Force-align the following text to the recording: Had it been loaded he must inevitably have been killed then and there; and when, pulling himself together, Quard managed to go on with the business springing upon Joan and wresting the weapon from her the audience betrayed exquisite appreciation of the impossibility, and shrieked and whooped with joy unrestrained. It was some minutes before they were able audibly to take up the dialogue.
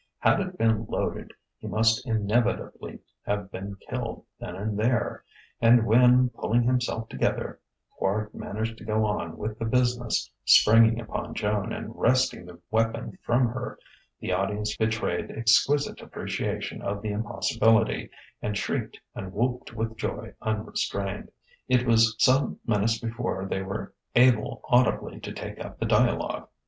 Had 0.17 0.39
it 0.39 0.57
been 0.57 0.85
loaded 0.87 1.31
he 1.59 1.67
must 1.67 2.07
inevitably 2.07 3.01
have 3.27 3.51
been 3.51 3.77
killed 3.87 4.25
then 4.39 4.55
and 4.55 4.75
there; 4.75 5.23
and 5.61 5.85
when, 5.85 6.29
pulling 6.29 6.63
himself 6.63 7.07
together, 7.07 7.59
Quard 7.99 8.33
managed 8.33 8.79
to 8.79 8.83
go 8.83 9.05
on 9.05 9.37
with 9.37 9.59
the 9.59 9.65
business 9.65 10.31
springing 10.43 10.99
upon 10.99 11.35
Joan 11.35 11.71
and 11.71 11.95
wresting 11.95 12.47
the 12.47 12.59
weapon 12.71 13.19
from 13.21 13.47
her 13.49 13.77
the 14.19 14.31
audience 14.31 14.75
betrayed 14.75 15.29
exquisite 15.29 16.01
appreciation 16.01 16.81
of 16.81 17.03
the 17.03 17.11
impossibility, 17.11 18.09
and 18.41 18.57
shrieked 18.57 18.99
and 19.13 19.31
whooped 19.31 19.75
with 19.75 19.97
joy 19.97 20.33
unrestrained. 20.41 21.31
It 21.67 21.85
was 21.85 22.15
some 22.17 22.57
minutes 22.65 22.97
before 22.97 23.45
they 23.45 23.61
were 23.61 23.93
able 24.15 24.61
audibly 24.67 25.19
to 25.19 25.31
take 25.31 25.63
up 25.63 25.77
the 25.77 25.85
dialogue. 25.85 26.47